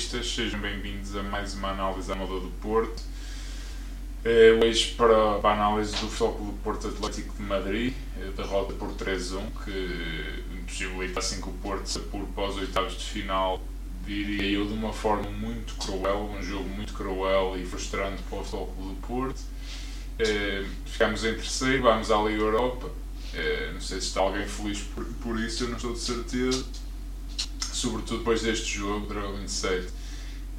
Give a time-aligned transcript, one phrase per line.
[0.00, 3.00] Sejam bem-vindos a mais uma análise à moda do Porto.
[4.24, 8.88] Uh, hoje, para, a análise do Futebol do Porto Atlético de Madrid, uh, derrota por
[8.94, 13.62] 3-1, que possibilita assim que o Porto se apure para os oitavos de final,
[14.04, 18.44] diria eu, de uma forma muito cruel, um jogo muito cruel e frustrante para o
[18.44, 19.38] Futebol do Porto.
[19.38, 22.90] Uh, ficamos em terceiro, vamos à Liga Europa.
[23.72, 26.64] não sei se está alguém feliz por, por isso, eu não estou de certeza
[27.84, 29.88] sobretudo depois deste jogo, Dragão 27.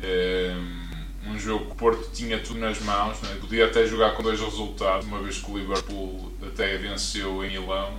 [0.04, 3.36] Um, um jogo que o Porto tinha tudo nas mãos, né?
[3.42, 7.94] podia até jogar com dois resultados, uma vez que o Liverpool até venceu em Milão,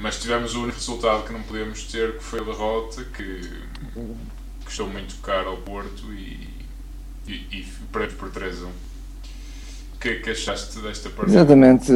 [0.00, 3.40] mas tivemos o único resultado que não podíamos ter, que foi a derrota, que
[4.64, 6.48] custou muito caro ao Porto e,
[7.26, 8.68] e, e prémio por 3 a 1.
[8.68, 11.38] O que que achaste desta partida?
[11.38, 11.92] Exatamente.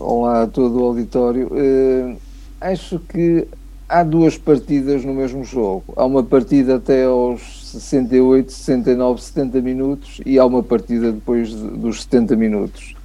[0.00, 1.48] Olá a todo o auditório.
[1.52, 2.18] Uh,
[2.60, 3.46] acho que
[3.94, 5.84] há duas partidas no mesmo jogo.
[5.94, 12.02] Há uma partida até aos 68, 69, 70 minutos e há uma partida depois dos
[12.02, 12.96] 70 minutos.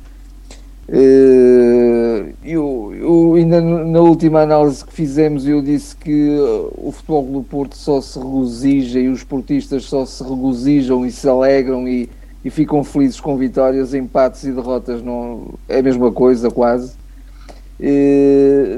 [0.87, 6.35] Eh, eu, eu, ainda na última análise que fizemos eu disse que
[6.75, 11.29] o futebol do Porto só se regozija e os portistas só se regozijam e se
[11.29, 12.09] alegram e,
[12.43, 16.98] e ficam felizes com vitórias, empates e derrotas não é a mesma coisa quase eh,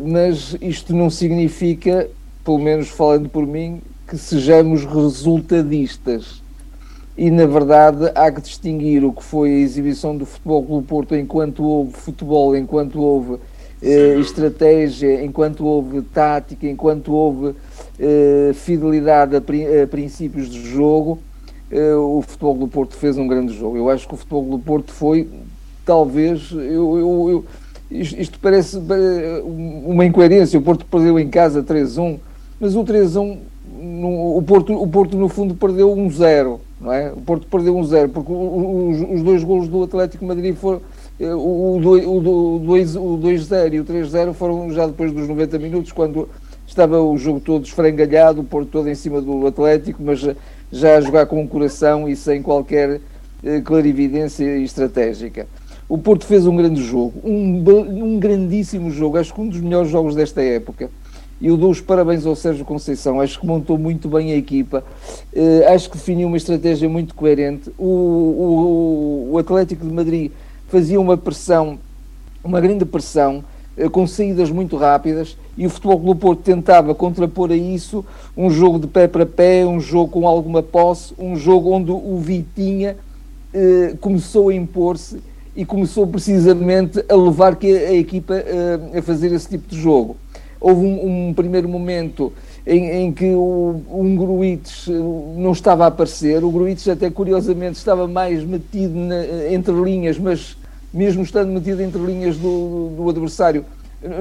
[0.06, 2.10] mas isto não significa,
[2.46, 6.42] pelo menos falando por mim, que sejamos resultadistas.
[7.18, 11.16] E na verdade há que distinguir o que foi a exibição do Futebol do Porto
[11.16, 13.38] enquanto houve futebol, enquanto houve
[13.82, 17.56] eh, estratégia, enquanto houve tática, enquanto houve
[18.00, 21.20] eh, fidelidade a, pri a, princípios de jogo.
[21.70, 23.78] Eh, o Futebol do Porto fez um grande jogo.
[23.78, 25.28] Eu acho que o Futebol do Porto foi,
[25.86, 27.46] talvez, eu, eu, eu
[27.92, 28.78] isto, parece
[29.44, 30.58] uma incoerência.
[30.58, 32.20] O Porto perdeu em casa 3-1,
[32.60, 33.38] mas o 3-1,
[33.84, 37.12] o Porto, o Porto no fundo perdeu 1-0, não é?
[37.12, 40.82] O Porto perdeu 1-0, porque os, os, dois golos do Atlético Madrid foram.
[41.20, 41.80] Eh, o
[42.64, 46.30] 2-0 e o 3-0 foram já depois dos 90 minutos, quando
[46.66, 50.26] estava o jogo todo esfrangalhado, o Porto todo em cima do Atlético, mas
[50.72, 53.02] já a jogar com o coração e sem qualquer
[53.44, 55.48] eh, clarividência estratégica.
[55.92, 57.62] O Porto fez um grande jogo, um,
[58.02, 60.90] um grandíssimo jogo, acho que um dos melhores jogos desta época.
[61.42, 64.86] E eu dou os parabéns ao Sérgio Conceição, acho que montou muito bem a equipa,
[65.34, 67.70] uh, acho que definiu uma estratégia muito coerente.
[67.78, 70.32] O, o, o, Atlético de Madrid
[70.70, 71.78] fazia uma pressão,
[72.42, 73.44] uma grande pressão,
[73.78, 78.06] uh, com saídas muito rápidas, e o Futebol do Porto tentava contrapor a isso
[78.38, 82.18] um jogo de pé para pé, um jogo com alguma posse, um jogo onde o
[82.18, 82.96] Vitinha
[83.54, 85.20] uh, começou a impor-se
[85.56, 90.16] e começou precisamente a levar que a, equipa uh, a fazer esse tipo de jogo.
[90.60, 92.32] Houve um, um primeiro momento
[92.66, 97.78] em, em, que o, um Gruites eh, não estava a aparecer, o Gruites até curiosamente
[97.78, 100.56] estava mais metido na, entre linhas, mas
[100.94, 103.66] mesmo estando metido entre linhas do, do, adversário,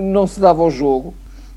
[0.02, 1.12] não se dava ao jogo,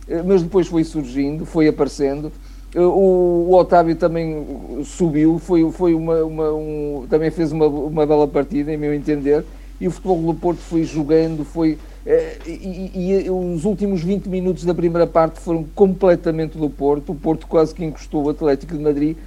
[0.09, 2.31] eh, mas depois foi surgindo, foi aparecendo.
[2.75, 8.27] O, o, Otávio também subiu, foi, foi uma, uma um, também fez uma, uma bela
[8.27, 9.45] partida, em meu entender,
[9.79, 11.77] e o Futebol do Porto foi jogando, foi.
[12.05, 17.15] Eh, e, e, os últimos 20 minutos da primeira parte foram completamente do Porto, o
[17.15, 19.17] Porto quase que encostou o Atlético de Madrid,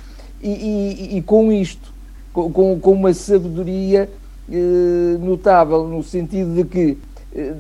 [0.43, 1.93] e, e, e com isto,
[2.33, 4.09] com, com uma sabedoria
[4.51, 6.99] eh, notável, no sentido de que
[7.34, 7.55] eh,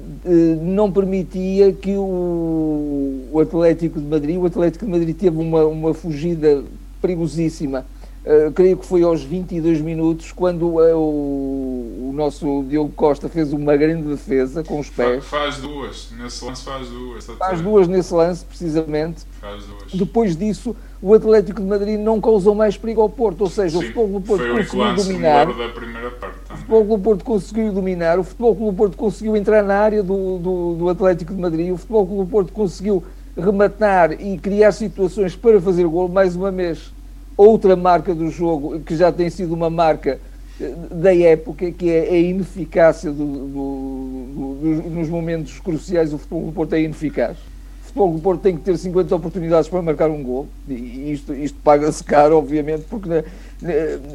[0.62, 5.92] não permitia que o, o, Atlético de Madrid, o Atlético de Madrid teve uma, uma
[5.92, 6.62] fugida
[7.02, 7.84] perigosíssima
[8.26, 13.52] Uh, creio que foi aos 22 minutos quando uh, o, o, nosso Diogo Costa fez
[13.52, 15.24] uma grande defesa com os pés.
[15.24, 17.24] Faz duas, nesse lance faz duas.
[17.24, 19.24] Faz duas nesse lance, precisamente.
[19.40, 19.92] Faz duas.
[19.92, 23.84] Depois disso, o Atlético de Madrid não causou mais perigo ao Porto, ou seja, Sim,
[23.84, 25.46] o Futebol do Porto conseguiu dominar.
[25.46, 30.02] Parte, o Futebol do Porto conseguiu dominar, o Futebol do Porto conseguiu entrar na área
[30.02, 33.04] do, do, do Atlético de Madrid, o Futebol do Porto conseguiu
[33.36, 36.95] rematar e criar situações para fazer gol mais uma vez
[37.36, 40.18] outra marca do jogo, que já tem sido uma marca
[40.60, 46.12] eh, da época, que é a ineficácia do, do, do, nos momentos cruciais.
[46.12, 47.36] O futebol do Porto é ineficaz.
[47.36, 51.34] O futebol do Porto tem que ter 50 oportunidades para marcar um gol, e isto,
[51.34, 53.08] isto paga-se caro, obviamente, porque.
[53.08, 53.24] Né,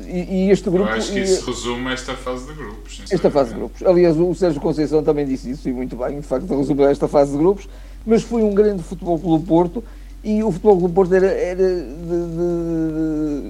[0.08, 0.90] e, e, este grupo.
[0.90, 3.04] Eu acho que isso resume esta fase de grupos.
[3.10, 3.84] Esta fase de grupos.
[3.84, 7.32] Aliás, o Sérgio Conceição também disse isso, e muito bem, de facto, resume esta fase
[7.32, 7.68] de grupos.
[8.06, 9.84] Mas foi um grande futebol pelo Porto
[10.24, 11.86] e o Futebol do Porto era, era de,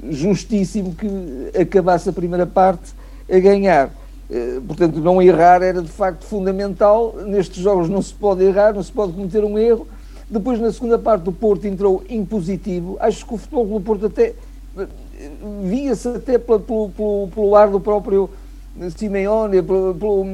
[0.01, 2.93] de, justíssimo que acabasse a primeira parte
[3.29, 3.91] a ganhar.
[4.29, 7.13] Eh, portanto, não errar era de facto fundamental.
[7.25, 9.85] Nestes jogos não se pode errar, não se pode cometer um erro.
[10.29, 12.95] Depois, na segunda parte, o Porto entrou impositivo.
[13.01, 14.33] Acho que o Futebol do Porto até
[15.63, 18.29] via-se até pelo, pelo, pelo ar do próprio
[18.95, 20.25] Simeone, pelo, pelo,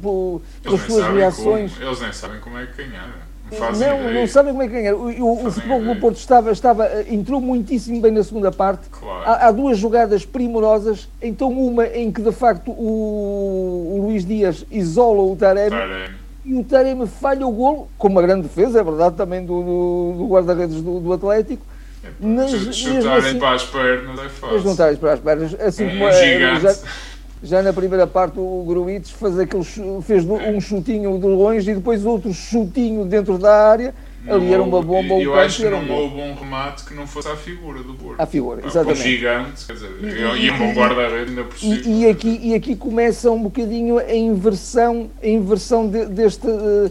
[0.00, 1.72] pelo, pelas suas reações.
[1.74, 2.82] Como, eles nem sabem como é que
[3.52, 4.94] Não, não sabem como é que ganhar.
[4.94, 8.88] O, o, o futebol do Porto estava, estava, entrou muitíssimo bem na segunda parte.
[8.90, 9.22] Claro.
[9.24, 11.08] Há, há, duas jogadas primorosas.
[11.20, 15.70] Então, uma em que de facto o, o Luís Dias isola o Taremi.
[15.70, 16.14] Taremi.
[16.44, 20.14] E o Taremi falha o golo, com uma grande defesa, é verdade, também do, do,
[20.18, 21.64] do guarda-redes do, do Atlético.
[22.04, 24.58] É, mas, chutarem assim, para as pernas é fácil.
[24.60, 26.76] Juntarem para as pernas, assim um, como um é, já,
[27.44, 29.64] já, na primeira parte o Gruitch fez, aquele,
[30.02, 33.94] fez um chutinho de longe e depois outro chutinho dentro da área.
[34.24, 35.14] Não Ali era uma bomba.
[35.14, 38.18] Eu acho que não um houve um remate que não fosse à figura do Porto.
[38.18, 39.00] À figura, exatamente.
[39.00, 41.74] O gigante, quer dizer, e, e um bom guarda-redes ainda por cima.
[41.74, 46.46] E, e, aqui, e aqui começa um bocadinho a inversão, a inversão de, deste.
[46.46, 46.90] Uh,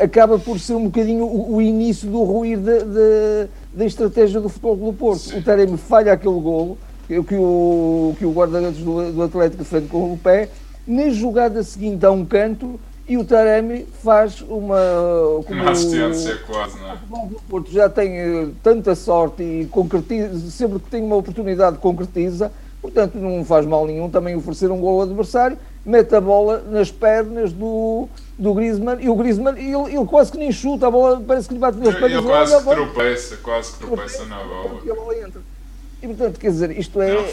[0.00, 4.76] acaba por ser um bocadinho o, início do ruir da, da, da estratégia do futebol
[4.76, 5.20] do Porto.
[5.20, 5.38] Sim.
[5.38, 6.76] O Taremi falha aquele golo
[7.06, 10.48] que, o, que o guarda-redes do, do Atlético defende com o pé.
[10.86, 14.80] Na jogada seguinte há um canto e o Taremi faz uma.
[15.48, 16.96] Uma assistência quase, não é?
[17.10, 22.50] O Porto já tem uh, tanta sorte e concretiza, sempre que tem uma oportunidade, concretiza.
[22.82, 26.90] Portanto, não faz mal nenhum também oferecer um gol ao adversário, mete a bola nas
[26.90, 28.06] pernas do,
[28.38, 31.54] do Griezmann e o Griezmann, ele, ele quase que nem chuta, a bola parece que
[31.54, 32.12] lhe bate nas pernas.
[32.12, 34.80] Ele quase que tropeça, quase que tropeça na bola.
[34.84, 35.40] E a bola entra.
[36.02, 37.14] E portanto, quer dizer, isto é.
[37.14, 37.24] Não,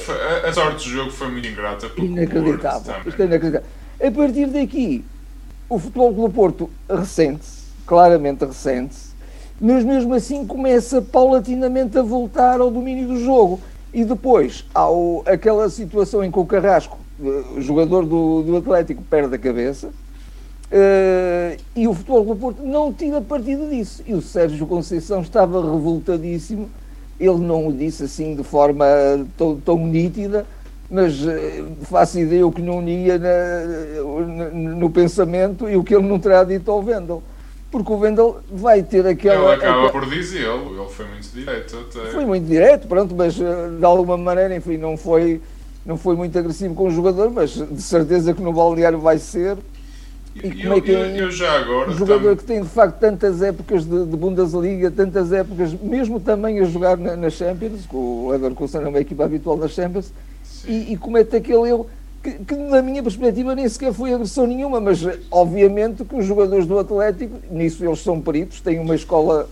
[0.50, 1.92] a, sorte do jogo foi muito ingrata.
[1.98, 2.96] Inacreditável.
[3.06, 3.68] Isto é inacreditável.
[4.02, 5.06] A partir daqui,
[5.70, 9.14] o Futebol do Porto ressente-se, claramente ressente-se,
[9.60, 13.60] mas mesmo assim começa paulatinamente a voltar ao domínio do jogo.
[13.94, 16.98] E depois há o, aquela situação em que o Carrasco,
[17.56, 19.88] o jogador do, do Atlético, perde a cabeça.
[19.88, 24.02] Uh, e o Futebol do Porto não tira partido disso.
[24.08, 26.70] E o Sérgio Conceição estava revoltadíssimo.
[27.26, 28.86] Ele não o disse assim de forma
[29.38, 30.46] tão, tão nítida,
[30.90, 31.16] mas
[31.84, 36.44] faço ideia o que não ia na, no pensamento e o que ele não terá
[36.44, 37.24] dito ao Vendel.
[37.72, 39.54] Porque o Vendel vai ter aquela.
[39.54, 39.92] Ele acaba aquela...
[39.92, 42.12] por dizê-lo, ele foi muito direto até.
[42.12, 45.42] Foi muito direto, pronto, mas de alguma maneira, enfim, não foi,
[45.84, 49.58] não foi muito agressivo com o jogador, mas de certeza que no balneário vai ser.
[50.36, 51.92] E, e como é que eu, eu, agora.
[51.92, 52.36] Um jogador tam...
[52.38, 56.98] que tem de facto tantas épocas de, de, Bundesliga, tantas épocas, mesmo também a jogar
[56.98, 60.12] na, na Champions, o Leverkusen é uma equipa habitual na Champions,
[60.66, 61.88] e, e, comete aquele erro
[62.24, 65.00] que, que, na minha perspectiva, nem sequer foi agressão nenhuma, mas
[65.30, 69.48] obviamente que os jogadores do Atlético, nisso eles são peritos, têm uma escola.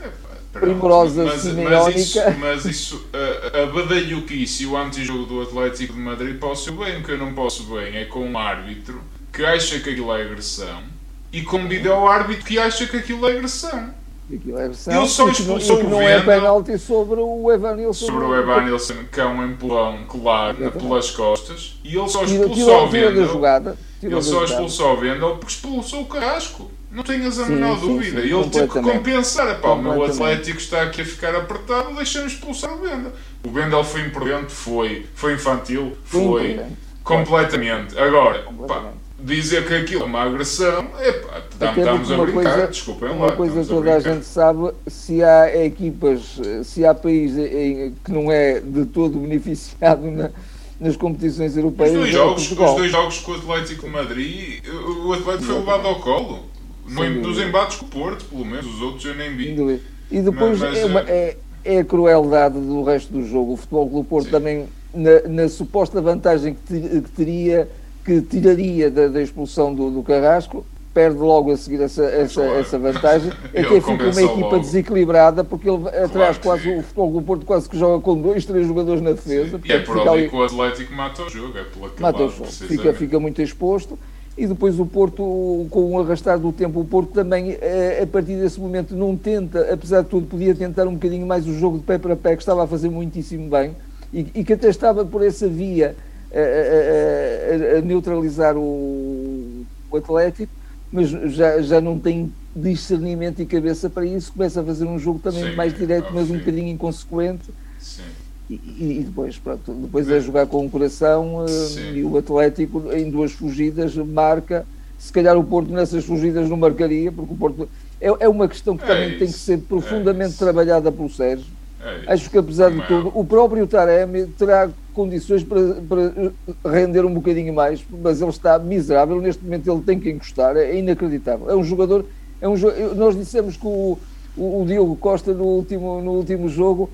[0.51, 1.45] primorosa mas.
[1.45, 6.71] Mas isso, mas isso a, a badalhoquice e o antijogo do Atlético de Madrid posso
[6.73, 9.01] bem, o que eu não posso bem é com um árbitro
[9.31, 10.83] que acha que aquilo é agressão
[11.31, 13.93] e com um vídeo árbitro que acha que aquilo é agressão.
[14.33, 14.97] Aquilo é agressão.
[14.97, 18.05] Ele só expulsou o não é penalti sobre o Evanilson.
[18.05, 21.79] Sobre o Evanilson, que é um empurrão claro É pelas costas.
[21.83, 23.83] E ele só expulsou o Vendel.
[24.01, 26.71] Ele só expulsou o Vendel porque expulsou o Carrasco.
[26.91, 28.21] Não tenhas a Sim, menor sim, dúvida.
[28.21, 29.49] sim, e ele teve que compensar.
[29.49, 30.03] Epá, o meu.
[30.03, 33.13] Atlético está aqui a ficar apertado, deixa-me expulsar o Vendel.
[33.45, 35.05] O Vendel foi imprudente, foi.
[35.15, 36.59] Foi infantil, Foi
[37.01, 37.97] completamente.
[37.97, 39.00] Agora, pá, Completamente.
[39.23, 43.15] Dizer que aquilo é uma agressão, epá, estamos a brincar, coisa- desculpem lá.
[43.15, 44.13] Uma coisa toda a brincar.
[44.15, 50.09] gente sabe, se há equipas, se há país em- que não é de todo beneficiado
[50.09, 50.31] na-
[50.79, 54.63] nas competições Os europeias, dois, é jogos, os dois jogos com o Atlético Madrid,
[55.05, 56.39] o Atlético foi levado ao colo.
[56.87, 59.79] No, nos embates com o Porto, pelo menos, os outros eu nem vi.
[60.11, 63.53] E depois Mas- mas, é, uma- é- é a crueldade do resto do jogo.
[63.53, 64.31] O Futebol Clube Porto Sim.
[64.31, 67.69] também, na, na suposta vantagem que, ti- que teria,
[68.03, 72.77] que tiraria da, da expulsão do, do Carrasco, perde logo a seguir essa, essa, essa
[72.77, 73.31] vantagem.
[73.55, 74.59] Até fica uma equipa logo.
[74.59, 78.45] desequilibrada, porque ele atrás que quase o Futebol Clube Porto quase que joga com dois,
[78.45, 79.59] três jogadores na defesa.
[79.63, 82.29] E é por ali ali- que o Atlético mata o jogo, é pelo mata o
[82.29, 83.97] jogo, fica, fica muito exposto.
[84.37, 88.37] E depois o Porto, com o arrastar do tempo, o Porto também, eh, a partir
[88.37, 91.83] desse momento, não tenta, apesar de tudo, podia tentar um bocadinho mais o jogo de
[91.83, 93.75] pé para pé, que estava a fazer muitíssimo bem,
[94.13, 95.95] e, e que até estava por essa via
[96.33, 100.51] a, a- neutralizar o, o Atlético,
[100.91, 105.19] mas já, já não tem discernimento e cabeça para isso, começa a fazer um jogo
[105.19, 106.39] também Sim, mais direto, mas um fim.
[106.39, 107.45] bocadinho inconsequente.
[107.79, 108.01] Sim.
[108.49, 111.93] E, e- depois, pronto, depois é jogar com o coração eh, Sim.
[111.95, 114.65] e o Atlético em duas fugidas marca.
[114.99, 117.69] Se calhar o Porto nessas fugidas não marcaria, porque o Porto
[117.99, 121.45] é, é uma questão que É também tem que ser profundamente é trabalhada pelo Sérgio.
[121.83, 122.13] É.
[122.13, 127.13] Acho que apesar de Não tudo, o próprio Taremi terá condições para, para render um
[127.13, 129.19] bocadinho mais, mas ele está miserável.
[129.21, 131.49] Neste momento ele tem que encostar, é inacreditável.
[131.49, 132.05] É um jogador.
[132.39, 132.55] É um,
[132.95, 133.97] nós dissemos que o,
[134.37, 136.89] o, o Diogo Costa no último, no último jogo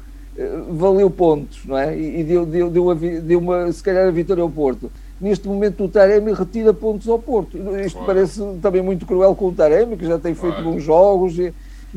[0.70, 1.98] valeu pontos, não é?
[1.98, 4.92] E, deu, deu, deu, deu uma, se calhar a vitória ao Porto.
[5.20, 7.58] Neste momento o Taremi retira pontos ao Porto.
[7.80, 8.06] Isto claro.
[8.06, 10.72] parece também muito cruel com o Taremi, que já tem feito claro.
[10.72, 11.38] bons jogos,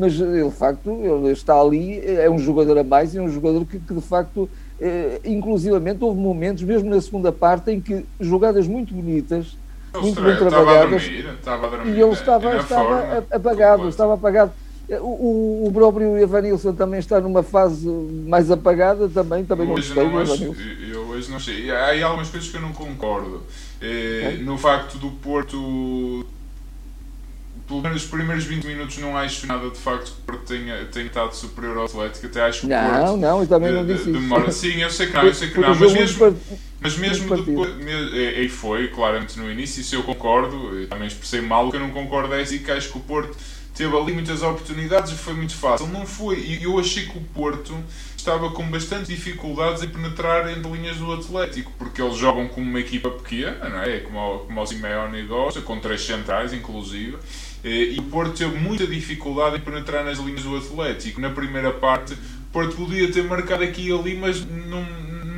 [0.01, 3.31] mas ele de facto ele está ali, é um jogador a mais e é um
[3.31, 4.49] jogador que, que de facto,
[4.81, 9.59] eh, inclusivamente houve momentos, mesmo na segunda parte, em que jogadas muito bonitas,
[9.95, 14.53] muito bem trabalhadas, a dormir, e ele estava, estava apagado, estava apagado.
[15.03, 20.19] O, o próprio Evanilson também está numa fase mais apagada, também, também não gostei não
[20.19, 20.53] acho,
[20.91, 21.71] Eu hoje não sei.
[21.71, 23.43] Há aí algumas coisas que eu não concordo.
[23.81, 24.43] Eh, é.
[24.43, 26.27] No facto do Porto
[27.71, 30.85] pelo menos os primeiros 20 minutos não acho nada de facto que o Porto tenha,
[30.87, 33.87] tenha estado superior ao Atlético, até acho que o Porto não, não, eu também não
[33.87, 34.49] disse demora.
[34.49, 34.59] Isso.
[34.59, 36.37] Sim, eu sei que não, eu sei que não, mas mesmo,
[36.81, 37.71] mas mesmo depois,
[38.11, 41.81] e foi claramente no início, isso eu concordo, eu também expressei mal, o que eu
[41.81, 43.39] não concordo é assim que acho que o Porto
[43.73, 45.87] teve ali muitas oportunidades e foi muito fácil.
[45.87, 47.73] Não foi, eu achei que o Porto
[48.17, 52.81] estava com bastante dificuldades em penetrar entre linhas do Atlético, porque eles jogam como uma
[52.81, 54.01] equipa pequena, não é?
[54.01, 57.17] Como, como o Simeone gosta, com três centrais, inclusive.
[57.65, 61.21] E o Porto teve muita dificuldade em penetrar nas linhas do Atlético.
[61.21, 62.17] Na primeira parte,
[62.53, 64.85] Porto podia ter marcado aqui e ali, mas não,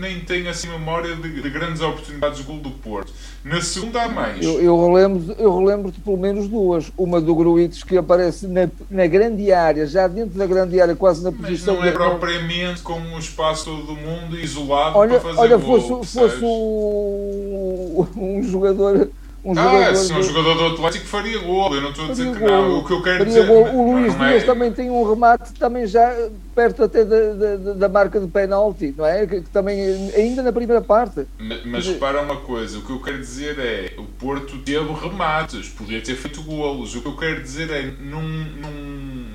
[0.03, 3.13] nem tem assim memória de, de, grandes oportunidades de gol do Porto.
[3.45, 4.45] Na segunda há mais.
[4.45, 6.93] Eu, eu relembro, eu relembro de pelo menos duas.
[6.97, 11.23] Uma do Gruites que aparece na, na grande área, já dentro da grande área, quase
[11.23, 11.77] na Mas posição.
[11.77, 15.81] não é propriamente com o espaço do mundo isolado olha, para fazer olha, gol.
[15.81, 19.11] Fosse, fosse um, um jogador
[19.45, 19.95] um ah.
[19.95, 22.79] Se um jogador do Atlético faria gol, eu não estou a dizer que não.
[22.79, 23.47] O que eu quero dizer.
[23.47, 23.75] Gol.
[23.75, 24.47] O Luís Dias é...
[24.47, 26.15] também tem um remate também já
[26.55, 29.27] perto até da, da, da marca de penalti, não é?
[29.27, 31.27] Que, que, também ainda na primeira parte.
[31.39, 35.69] Mas, mas repara uma coisa, o que eu quero dizer é o Porto teve remates,
[35.71, 36.95] podia ter feito golos.
[36.95, 39.27] O que eu quero dizer é não, não,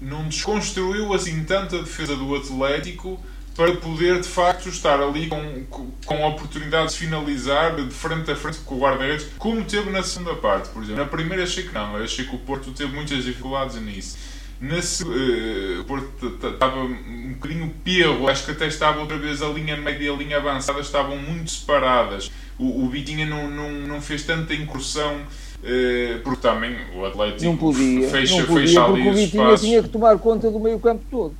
[0.00, 3.20] não desconstruiu assim tanta defesa do Atlético
[3.54, 5.64] para poder de facto estar ali com,
[6.04, 10.02] com a oportunidade de finalizar de frente a frente com o guarda-redes, como teve na
[10.02, 11.02] segunda parte, por exemplo.
[11.02, 14.16] Na primeira achei que não, achei que o Porto teve muitas dificuldades nisso.
[14.60, 19.48] Na, uh, o Porto estava um bocadinho perro, acho que até estava outra vez a
[19.48, 22.30] linha média e a linha avançada estavam muito separadas.
[22.58, 25.16] O, o Vitinha não, não, não fez tanta incursão.
[25.62, 29.82] Uh, porque também o Atlético não podia, fecha, não podia, fecha ali o Vitinha tinha
[29.82, 31.34] que tomar conta do meio campo todo.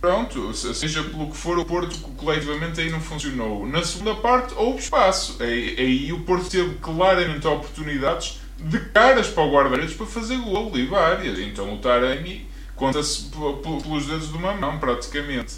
[0.00, 3.66] Pronto, seja pelo que for, o Porto coletivamente aí não funcionou.
[3.66, 5.36] Na segunda parte houve espaço.
[5.40, 10.70] Aí, aí o Porto teve claramente oportunidades de caras para o guarda-redes para fazer gol
[10.76, 11.38] e várias.
[11.40, 13.28] Então o Taremi conta-se
[13.82, 15.54] pelos dedos de uma mão, praticamente.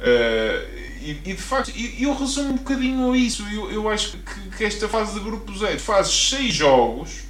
[0.00, 3.44] Uh, e, e, de facto, eu resumo um bocadinho isso.
[3.52, 7.24] Eu, eu acho que, que esta fase de grupos é: fazes seis jogos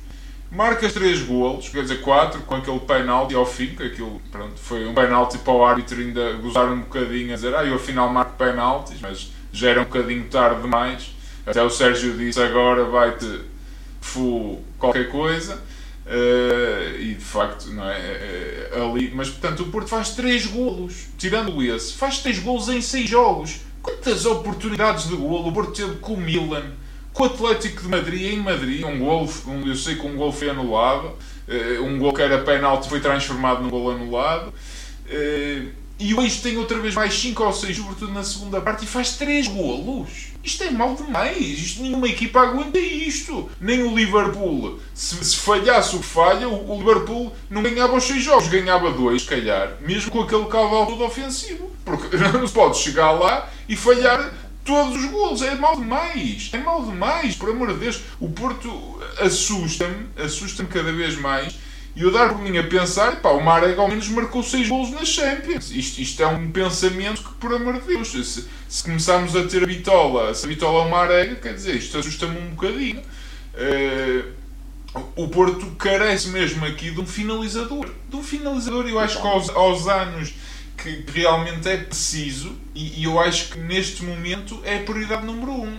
[0.54, 4.87] marcas 3 golos, quer dizer 4, com aquele penalti ao fim, que aquilo pronto, foi
[4.87, 8.37] um penalti para o árbitro ainda gozar um bocadinho a dizer, ah, eu afinal marco
[8.37, 11.14] penaltis, mas já era um bocadinho tarde demais.
[11.46, 13.40] Até o Sérgio disse agora vai-te
[14.00, 15.61] fu qualquer coisa.
[16.06, 18.70] Uh, e de facto, não é?
[18.76, 22.82] Uh, ali, mas portanto, o Porto faz 3 golos, tirando esse, faz 3 golos em
[22.82, 23.61] 6 jogos.
[23.80, 26.73] Quantas oportunidades de golo o Porto teve com o Milan?
[27.14, 30.33] Com o Atlético de Madrid em Madrid, um gol, um, eu sei que um gol
[30.33, 31.16] foi anulado,
[31.49, 34.52] uh, um gol que era penalti foi transformado num gol anulado.
[35.06, 38.88] Uh, e hoje tem outra vez mais 5 ou 6, sobretudo na segunda parte, e
[38.88, 40.33] faz 3 golos.
[40.42, 41.38] Isto é mal demais.
[41.38, 43.49] Isto, nenhuma equipa aguenta isto.
[43.61, 44.80] Nem o Liverpool.
[44.92, 48.90] Se, se falhasse o que falha, o, o, Liverpool não ganhava os 6 jogos, ganhava
[48.90, 49.76] 2, se calhar.
[49.80, 51.71] Mesmo com aquele caudal todo ofensivo.
[51.85, 54.33] Porque não se pode chegar lá e falhar
[54.64, 55.42] todos os golos.
[55.42, 56.50] É mal demais.
[56.52, 58.00] É mal demais, por amor de Deus.
[58.18, 61.54] O Porto assusta-me, assusta-me cada vez mais.
[61.97, 64.90] E eu dar por mim a pensar, pá, o Marega ao menos marcou 6 golos
[64.90, 65.71] na Champions.
[65.71, 69.62] Isto, isto é um pensamento que, por amor de Deus, se, se começarmos a ter
[69.62, 73.00] a bitola, se a bitola é o Marega, quer dizer, isto assusta-me um bocadinho.
[73.54, 74.44] Uh,
[75.14, 77.88] o Porto carece mesmo aqui de um finalizador.
[78.09, 80.35] De um finalizador, eu acho que aos, aos anos
[80.76, 85.52] que realmente é preciso e, e, eu acho que neste momento é a prioridade número
[85.52, 85.78] um.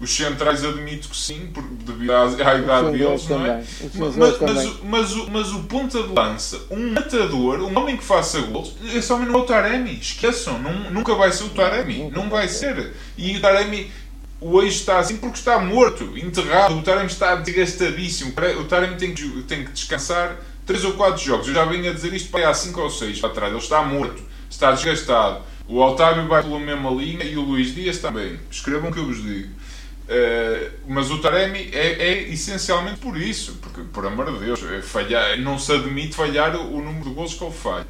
[0.00, 3.64] Os centrais admito que sim, por, devido à, à idade deles, não é?
[3.94, 8.02] Mas, mas, mas, mas, o, mas o ponta de lança, um matador, um homem que
[8.02, 9.92] faça gols, esse homem não é o Taremi.
[10.00, 12.10] Esqueçam, não, nunca vai ser o Taremi.
[12.10, 12.92] Não vai ser.
[13.16, 13.92] E o Taremi
[14.40, 16.76] hoje está assim porque está morto, enterrado.
[16.76, 18.34] O Taremi está desgastadíssimo.
[18.60, 21.46] O Taremi tem que, tem que descansar 3 ou 4 jogos.
[21.46, 23.52] Eu já venho a dizer isto para há 5 ou 6 atrás.
[23.52, 25.42] Ele está morto está desgastado.
[25.66, 28.38] O Otávio vai pela mesma linha e o Luís Dias também.
[28.50, 29.48] Escrevam o que eu vos digo.
[29.48, 34.82] Uh, mas o Taremi é, é, essencialmente por isso, porque, por amor de Deus, é
[34.82, 37.86] falhar, não se admite falhar o, o número de gols que ele falha.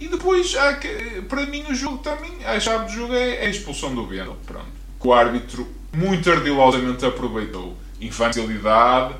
[0.00, 3.46] E depois, há que, para mim, o jogo também, a chave do jogo é, é
[3.46, 4.36] a expulsão do Bendel.
[4.46, 4.66] Pronto.
[4.98, 7.76] Que o árbitro muito ardilosamente aproveitou.
[8.00, 9.16] Infantilidade,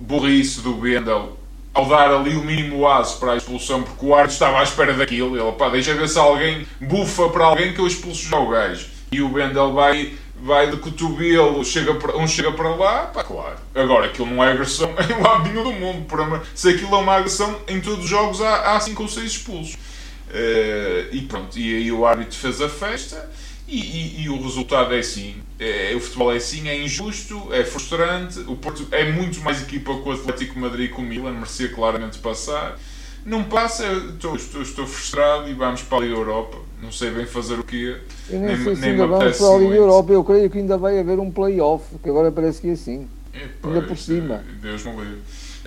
[0.00, 1.38] burrice do Bendel
[1.76, 4.94] ao dar ali o mínimo aço para a expulsão, porque o árbitro estava à espera
[4.94, 5.36] daquilo.
[5.36, 8.86] Ele, pá, deixa ver se alguém bufa para alguém que eu expulso já o gajo.
[9.12, 13.56] E o Bendel vai vai de cotovelo, chega para, um chega para lá, pá, claro.
[13.74, 16.06] Agora, aquilo não é agressão em lado nenhum do mundo.
[16.06, 19.74] Para, se aquilo é uma agressão, em todos os jogos há 5 ou 6 expulsos.
[19.74, 23.30] Uh, e pronto, e aí o árbitro fez a festa
[23.68, 25.36] e, e, e o resultado é assim.
[25.58, 28.38] É, o futebol é assim, é injusto, é frustrante.
[28.40, 31.68] O Porto é muito mais equipa que o Atlético Madrid e com o Milan, merecia
[31.68, 32.78] claramente passar.
[33.24, 36.58] Não passa, estou, estou, estou frustrado e vamos para a Liga Europa.
[36.80, 37.96] Não sei bem fazer o quê.
[38.30, 40.12] Eu nem, nem sei se ainda vamos para a Liga Europa.
[40.12, 43.08] Eu creio que ainda vai haver um play-off, que agora parece que é assim.
[43.34, 44.44] Epa, ainda por cima.
[44.62, 45.18] Deus me livre.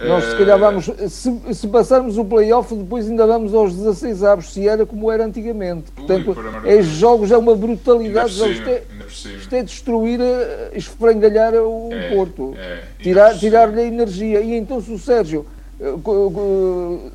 [0.08, 4.54] Nós, se calhar, vamos, se, se passarmos o playoff, depois ainda vamos aos 16 avos,
[4.54, 5.92] se era como era antigamente.
[5.92, 8.34] Portanto, Ui, é jogos, é uma brutalidade.
[8.34, 8.84] Cima, isto, é,
[9.38, 14.42] isto, é, destruir, eh, esfrangalhar o é, Porto, é, tirar-lhe tirar a energia.
[14.42, 15.46] E então, se o Sérgio
[15.82, 17.12] uh,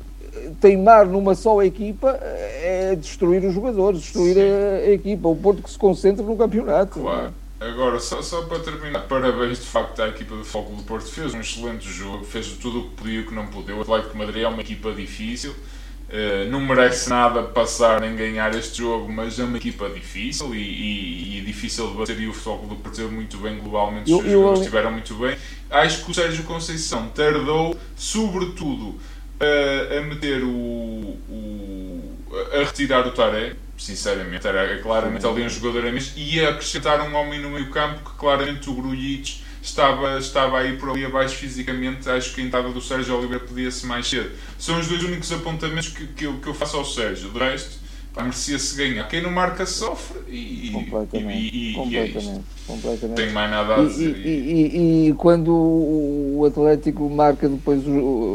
[0.59, 5.27] teimar numa só equipa, é destruir os jogadores, destruir a, a, equipa.
[5.27, 6.99] O Porto que se concentra no campeonato.
[6.99, 7.33] Claro.
[7.65, 11.33] Agora, só, só para terminar, parabéns de facto à equipa do Foco do Porto, fez
[11.33, 13.75] um excelente jogo, fez tudo o que podia e o que não podia.
[13.75, 18.77] O Atlético Madrid é uma equipa difícil, uh, não merece nada passar nem ganhar este
[18.77, 22.19] jogo, mas é uma equipa difícil e, e, e difícil de bater.
[22.19, 25.35] E o Foco do Porto teve muito bem globalmente, os jogadores estiveram muito bem.
[25.71, 32.15] Acho que o Sérgio Conceição tardou, sobretudo, uh, a meter o, o.
[32.53, 33.55] a retirar o Taré
[33.85, 34.47] sinceramente.
[34.47, 38.17] Era claramente ali um jogador a menos e acrescentar um homem no meio campo que
[38.17, 42.09] claramente o Grujic estava, estava aí por ali abaixo fisicamente.
[42.09, 44.31] Acho que a entrada do Sérgio Oliveira podia-se mais cedo.
[44.57, 47.29] São os dois únicos apontamentos que, que, eu, que eu faço ao Sérgio.
[47.29, 47.79] De resto,
[48.15, 49.07] merecia-se ganhar.
[49.07, 53.15] Quem não marca sofre e, completamente, e, e, completamente, e é completamente.
[53.17, 54.25] Tem mais nada a dizer.
[54.25, 57.81] E, e, quando o Atlético marca depois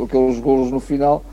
[0.05, 1.25] aqueles golos no final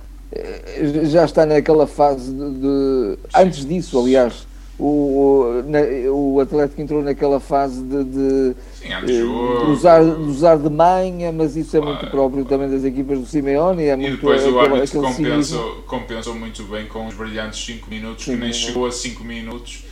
[1.05, 4.45] já está naquela fase de, de antes disso, aliás,
[4.79, 5.79] o, na,
[6.11, 9.23] o Atlético entrou naquela fase de, de, Sim, de, eh,
[9.69, 13.83] usar, de usar de manha, mas isso é muito próprio também das equipas do Simeone.
[13.83, 18.25] É e muito, depois o árbitro compensou, compensou muito bem com os brilhantes 5 minutos,
[18.25, 19.83] que nem chegou a 5 minutos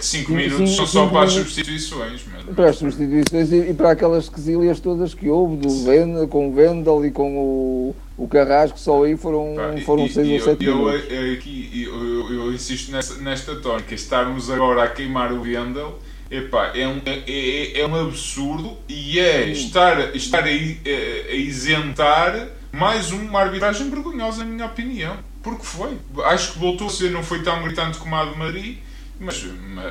[0.00, 2.22] 5 é, minutos são só para as substituições.
[2.32, 2.54] Mas...
[2.54, 6.54] Para as substituições e, e, para aquelas quesilhas todas que houve, do Venda, com o
[6.54, 11.02] Vendel e com o, o Carrasco, só aí foram 6 foram ou 7 minutos.
[11.10, 15.98] Eu, aqui, eu, eu, insisto nesta, nesta tónica, estarmos agora a queimar o Vendel.
[16.28, 21.34] Epá, é, um, é, é, é um absurdo e é estar, estar a, a, a
[21.34, 25.16] isentar mais uma arbitragem vergonhosa, na minha opinião.
[25.40, 25.96] Porque foi.
[26.24, 28.78] Acho que voltou a ser, não foi tão gritante como a de Madrid
[29.18, 29.44] mas,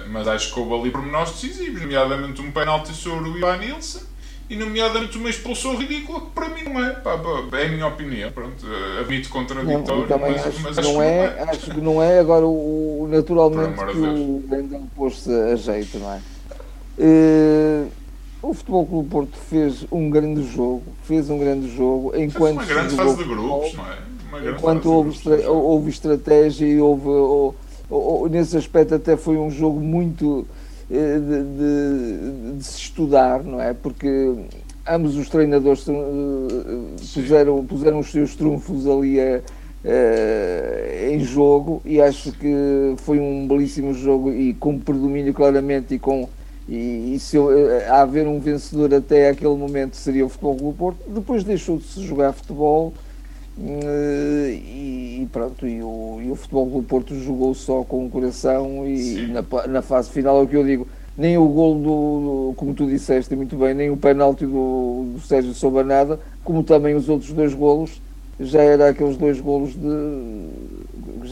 [0.10, 4.02] mas acho que houve ali pormenores decisivos, nomeadamente um penalti sobre o Ivan Nilsson
[4.50, 7.88] e nomeadamente uma expulsão ridícula que para mim não é, pá, pá, é a minha
[7.88, 8.64] opinião, pronto,
[9.00, 12.46] admito contraditório, não, mas, acho mas acho não é, é, acho que não é, agora
[12.46, 16.22] o, naturalmente que o Bendel pôs-se a jeito, não é?
[16.98, 17.92] Uh,
[18.42, 22.82] o Futebol Clube Porto fez um grande jogo, fez um grande jogo, enquanto fez uma
[22.84, 24.52] grande fase de grupos, não é?
[24.52, 27.58] enquanto houve, estra houve estratégia e houve, houve
[28.30, 30.46] nesse aspecto até foi um jogo muito
[30.90, 33.74] eh, de, de, de, se estudar, não é?
[33.74, 34.36] Porque
[34.88, 35.94] ambos os treinadores eh,
[37.14, 39.42] puseram, puseram os seus trunfos ali a,
[39.84, 46.00] a, em jogo e acho que foi um belíssimo jogo e com predomínio claramente e
[46.00, 46.30] com
[46.68, 50.56] e, e se eu, eh, a haver um vencedor até aquele momento seria o Futebol
[50.56, 53.05] do Porto, depois deixou de se jogar futebol eh,
[53.58, 58.86] e, e, pronto, e o, e o Futebol do Porto jogou só com o coração
[58.86, 60.88] e, na, na, fase final é o que eu digo,
[61.18, 65.20] nem o gol do, do, como tu disseste muito bem, nem o penalti do, do
[65.22, 68.02] Sérgio Souba nada, como também os outros dois golos
[68.40, 70.50] já era aqueles dois golos de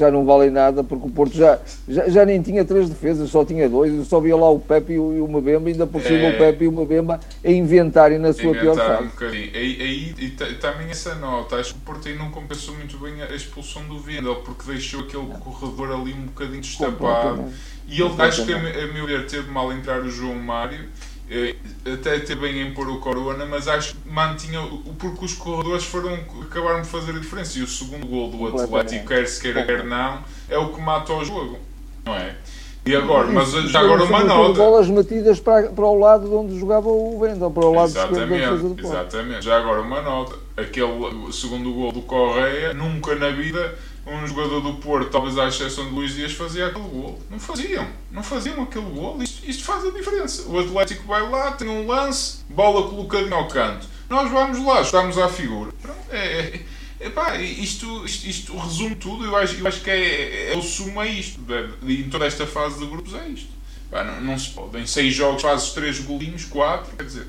[0.03, 3.45] já não valem nada, porque o Porto já, já, já nem tinha três defesas, só
[3.45, 6.19] tinha dois, eu só via lá o Pepe e o, e Mbemba, ainda por cima
[6.19, 6.35] é...
[6.35, 9.03] o Pepe e o Mbemba a inventarem na sua pior fase.
[9.03, 9.51] Um bocadinho.
[9.53, 12.97] Aí, aí, e, e, também essa nota, acho que o Porto aí não compensou muito
[12.97, 17.45] bem a expulsão do Vendel, porque deixou aquele corredor ali um bocadinho destapado.
[17.87, 20.89] E ele, acho que a, a meu ver, teve mal entrar o João Mário
[21.93, 24.59] até ter bem em pôr o Corona, mas acho que mantinha,
[24.97, 27.59] porque os corredores foram, acabaram de fazer a diferença.
[27.59, 31.13] E o segundo gol do Atlético, quer se queira, quer não, é o que mata
[31.13, 31.59] o jogo,
[32.05, 32.35] não é?
[32.85, 34.59] E agora, mas já agora uma nota.
[34.59, 38.81] bolas metidas para, para o lado onde jogava o Vendel, para o lado exatamente, do
[38.81, 40.35] Exatamente, já agora uma nota.
[40.57, 40.91] Aquele
[41.31, 43.73] segundo gol do Correia, nunca na vida
[44.05, 47.21] um jogador do Porto, talvez à exceção de Luís Dias, fazia aquele gol.
[47.29, 49.21] Não faziam, não faziam aquele gol.
[49.21, 50.43] Isto, isto faz a diferença.
[50.49, 53.87] O Atlético vai lá, tem um lance, bola colocadinha ao canto.
[54.09, 55.71] Nós vamos lá, estamos à figura.
[56.09, 56.61] É, é,
[56.99, 59.25] Epá, isto, isto, isto, resume tudo.
[59.25, 61.39] Eu acho, eu acho que é, é, o sumo a isto.
[61.83, 63.49] Em toda esta fase de grupos é isto.
[63.87, 64.77] Epá, não, não, se pode.
[64.77, 66.95] Em seis jogos fazes três golinhos, quatro.
[66.95, 67.27] Quer dizer,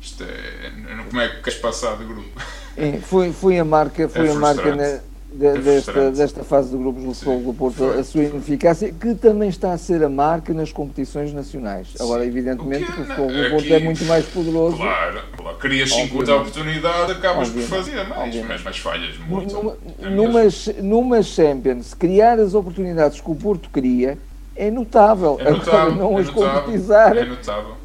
[0.00, 0.72] isto é.
[1.08, 2.28] Como é que queres passar de grupo?
[2.76, 5.00] É, foi, foi a marca, foi é a marca na,
[5.32, 9.14] de, é desta, desta fase de grupos do Futebol do Porto, a sua ineficácia, que
[9.14, 11.88] também está a ser a marca nas competições nacionais.
[11.88, 12.02] Sim.
[12.02, 14.76] Agora, evidentemente, o que o Futebol do Porto é muito mais poderoso.
[14.76, 15.58] Claro, claro.
[15.58, 19.54] querias 50 oportunidades, acabas por fazer mais, mas, mas falhas muito.
[19.54, 24.18] Numa, é numas, numas Champions, criar as oportunidades que o Porto queria
[24.54, 25.38] é notável.
[25.40, 27.16] É notável Agora, não é as concretizar.
[27.16, 27.76] É notável.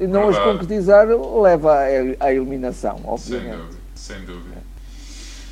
[0.00, 0.36] Não Verdade.
[0.36, 3.48] as concretizar leva à, à eliminação, obviamente.
[3.48, 4.73] Sem dúvida, sem dúvida.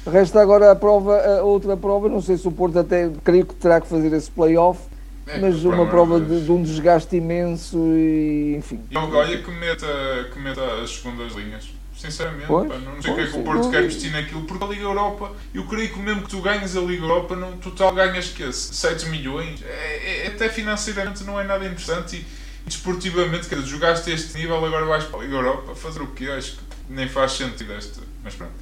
[0.07, 3.55] Resta agora a prova, a outra prova, não sei se o Porto até creio que
[3.55, 4.81] terá que fazer esse play-off,
[5.27, 8.81] é, mas uma prova de, de, um desgaste imenso e enfim.
[8.91, 9.87] E olha que meta,
[10.33, 11.71] que meta as segundas linhas.
[11.97, 14.65] Sinceramente, pois, pá, não sei o que é que o Porto quer investir naquilo, porque
[14.65, 17.95] a Liga Europa, eu creio que mesmo que tu ganhes a Liga Europa, no total
[17.95, 22.27] ganhas que 7 milhões, é, é, até financeiramente não é nada interessante e
[22.67, 26.27] desportivamente, quer dizer, jogaste este nível, agora vais para a Liga Europa, fazer o quê?
[26.27, 28.53] Acho que nem faz sentido esta, mas pronto.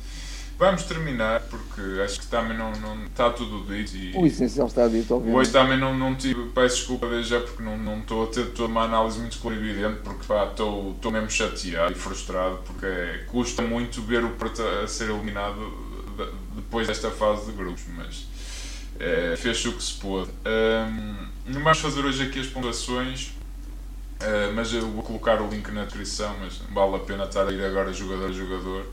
[0.60, 3.96] Vamos terminar, porque acho que também não, não está tudo dito.
[3.96, 5.40] E o essencial está dito, obviamente.
[5.40, 8.50] Hoje também não, não tive, peço desculpa desde já, porque não, não estou a ter
[8.50, 13.24] toda uma análise muito clarividente, porque pá, estou, estou mesmo chateado e frustrado, porque é,
[13.28, 15.72] custa muito ver o Porto a ser eliminado
[16.54, 18.26] depois desta fase de grupos, mas
[18.98, 20.28] é, fez o que se pôde.
[20.44, 23.28] Um, não vamos fazer hoje aqui as pontuações,
[24.20, 27.50] uh, mas eu vou colocar o link na descrição, mas vale a pena estar a
[27.50, 28.84] ir agora jogador a jogador.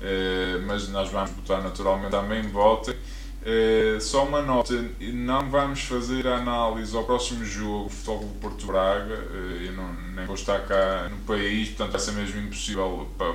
[0.00, 2.94] Uh, mas nós vamos botar naturalmente também votem.
[2.94, 8.66] Uh, só uma nota, não vamos fazer a análise ao próximo jogo, Futebol do Porto
[8.66, 13.08] Braga, uh, eu não, nem vou estar cá no país, portanto vai ser mesmo impossível
[13.16, 13.32] para,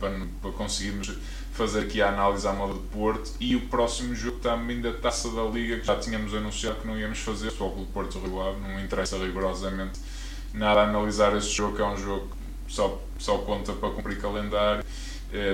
[0.00, 1.12] para, conseguirmos
[1.52, 3.32] fazer aqui a análise à moda de Porto.
[3.38, 6.98] E o próximo jogo também da Taça da Liga, que já tínhamos anunciado que não
[6.98, 10.00] íamos fazer, Futebol do Porto Rio Ave, não interessa rigorosamente
[10.54, 12.28] nada analisar este jogo, que é um jogo
[12.66, 14.82] que só, só conta para cumprir calendário.
[14.82, 15.05] eh,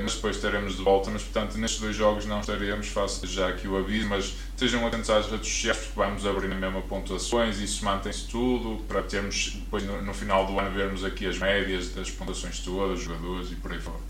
[0.02, 1.10] mas depois estaremos de volta.
[1.10, 5.10] Mas portanto, nestes dois jogos não estaremos, faço já aqui o aviso, mas estejam atentos
[5.10, 9.82] às redes sociais porque vamos abrir na mesma pontuações, isso mantém-se tudo para termos depois
[9.84, 13.72] no, no, final do ano vermos aqui as médias das pontuações todas, jogadores e por
[13.72, 14.00] aí fora.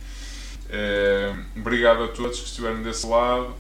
[0.69, 3.55] Eh, obrigado a todos que estiveram desse lado.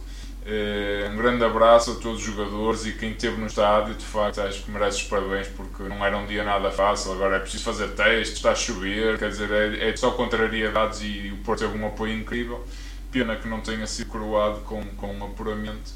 [0.44, 4.40] Uh, um grande abraço a todos os jogadores e quem esteve no estádio, de facto,
[4.40, 7.12] acho que mereces parabéns porque não era um dia nada fácil.
[7.12, 11.32] Agora é preciso fazer testes, está a chover, quer dizer, é, é só contrariedades e
[11.32, 12.64] o Porto teve um apoio incrível.
[13.12, 15.92] Pena que não tenha sido coroado com, com um apuramento.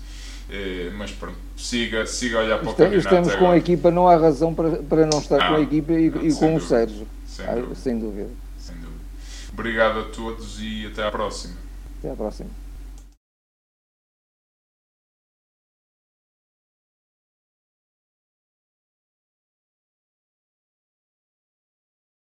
[0.48, 2.98] Uh, mas pronto, siga, siga a olhar para o campeonato.
[2.98, 5.92] Estamos com a equipa, não há razão para, para não estar não, com a equipa
[5.92, 7.08] e, e com dúvida, o Sérgio.
[7.26, 7.74] Sem, ah, dúvida.
[7.74, 8.30] sem dúvida.
[8.58, 9.00] Sem dúvida.
[9.52, 11.54] Obrigado a todos e até à próxima.
[11.98, 12.65] Até à próxima.